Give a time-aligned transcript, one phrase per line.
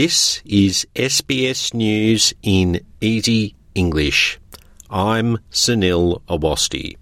[0.00, 4.38] This is SBS News in Easy English.
[4.88, 6.96] I'm Sunil Awasthi.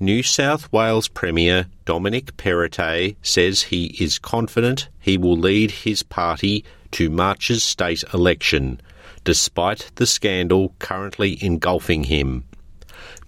[0.00, 6.64] New South Wales Premier Dominic Perrottet says he is confident he will lead his party
[6.92, 8.80] to March's state election,
[9.24, 12.44] despite the scandal currently engulfing him.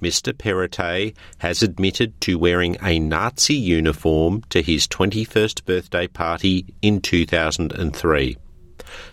[0.02, 0.32] Mr.
[0.32, 8.36] Perrottet has admitted to wearing a Nazi uniform to his 21st birthday party in 2003.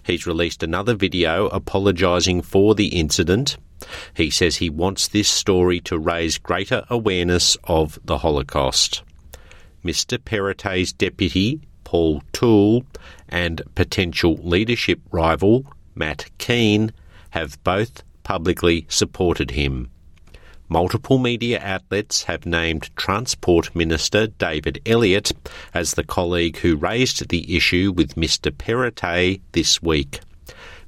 [0.03, 3.57] He's released another video apologising for the incident.
[4.15, 9.03] He says he wants this story to raise greater awareness of the Holocaust.
[9.83, 10.17] Mr.
[10.17, 12.85] Perrottet's deputy, Paul Toole,
[13.29, 16.91] and potential leadership rival, Matt Kean,
[17.31, 19.91] have both publicly supported him.
[20.67, 25.31] Multiple media outlets have named Transport Minister David Elliott
[25.75, 28.51] as the colleague who raised the issue with Mr.
[28.51, 30.21] Perrottet this week.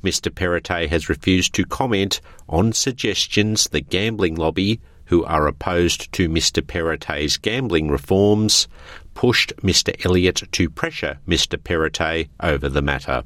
[0.03, 0.33] Mr.
[0.33, 6.63] Perrottet has refused to comment on suggestions the gambling lobby, who are opposed to Mr.
[6.63, 8.67] Perrottet's gambling reforms,
[9.13, 9.93] pushed Mr.
[10.03, 11.55] Elliott to pressure Mr.
[11.55, 13.23] Perrottet over the matter.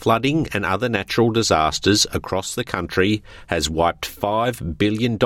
[0.00, 5.18] Flooding and other natural disasters across the country has wiped $5 billion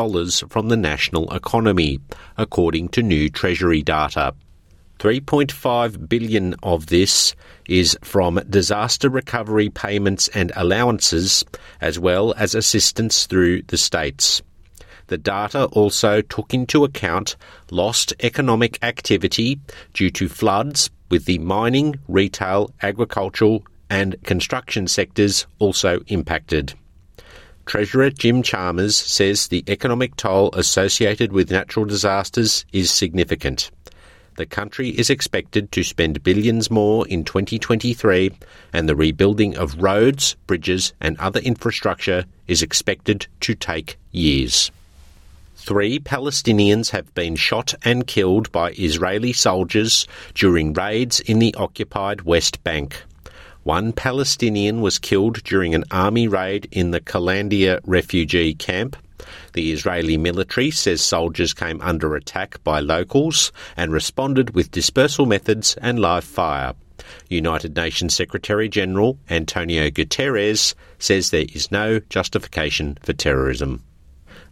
[0.48, 2.00] from the national economy,
[2.36, 4.34] according to new Treasury data.
[4.98, 7.36] 3.5 billion of this
[7.68, 11.44] is from disaster recovery payments and allowances
[11.80, 14.42] as well as assistance through the states.
[15.06, 17.36] The data also took into account
[17.70, 19.60] lost economic activity
[19.92, 26.74] due to floods with the mining, retail, agricultural and construction sectors also impacted.
[27.66, 33.70] Treasurer Jim Chalmers says the economic toll associated with natural disasters is significant.
[34.36, 38.32] The country is expected to spend billions more in 2023,
[38.72, 44.72] and the rebuilding of roads, bridges, and other infrastructure is expected to take years.
[45.56, 52.22] Three Palestinians have been shot and killed by Israeli soldiers during raids in the occupied
[52.22, 53.04] West Bank.
[53.64, 58.94] One Palestinian was killed during an army raid in the Kalandia refugee camp.
[59.54, 65.78] The Israeli military says soldiers came under attack by locals and responded with dispersal methods
[65.80, 66.74] and live fire.
[67.30, 73.82] United Nations Secretary General Antonio Guterres says there is no justification for terrorism.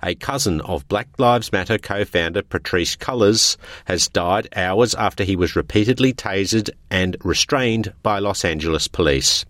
[0.04, 5.36] A cousin of Black Lives Matter co founder Patrisse Cullors has died hours after he
[5.36, 9.44] was repeatedly tasered and restrained by Los Angeles police.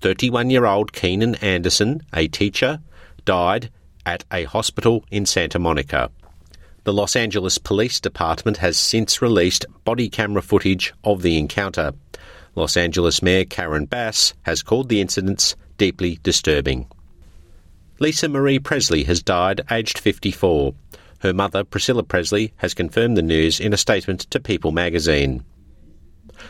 [0.00, 2.80] 31 year old Keenan Anderson, a teacher,
[3.24, 3.70] died
[4.04, 6.10] at a hospital in Santa Monica.
[6.82, 11.92] The Los Angeles Police Department has since released body camera footage of the encounter.
[12.56, 16.88] Los Angeles Mayor Karen Bass has called the incidents deeply disturbing.
[17.98, 20.74] Lisa Marie Presley has died aged 54.
[21.20, 25.42] Her mother, Priscilla Presley, has confirmed the news in a statement to People magazine.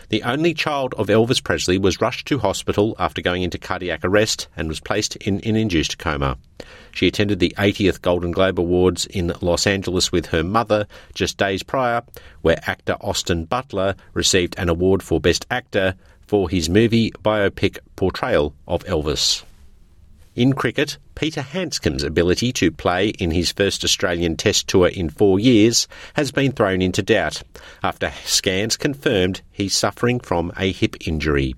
[0.09, 4.49] The only child of Elvis Presley was rushed to hospital after going into cardiac arrest
[4.57, 6.37] and was placed in an induced coma.
[6.91, 11.63] She attended the 80th Golden Globe Awards in Los Angeles with her mother just days
[11.63, 12.03] prior,
[12.43, 15.95] where actor Austin Butler received an award for Best Actor
[16.27, 19.45] for his movie biopic portrayal of Elvis.
[20.37, 25.41] In cricket, Peter Handscomb's ability to play in his first Australian Test tour in four
[25.41, 27.43] years has been thrown into doubt
[27.83, 31.55] after scans confirmed he's suffering from a hip injury.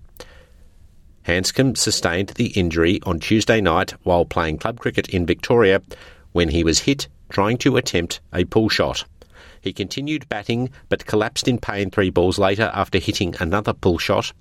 [1.22, 5.82] Handscomb sustained the injury on Tuesday night while playing club cricket in Victoria
[6.30, 9.04] when he was hit trying to attempt a pull shot.
[9.60, 14.32] He continued batting but collapsed in pain three balls later after hitting another pull shot.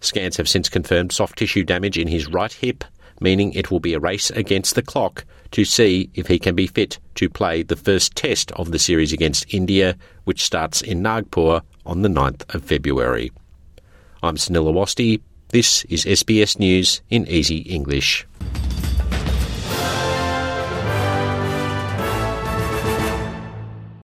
[0.00, 2.82] Scans have since confirmed soft tissue damage in his right hip
[3.20, 6.66] meaning it will be a race against the clock to see if he can be
[6.66, 11.60] fit to play the first test of the series against India, which starts in Nagpur
[11.86, 13.32] on the 9th of February.
[14.22, 15.20] I'm Sunil Awasthi.
[15.50, 18.26] This is SBS News in Easy English.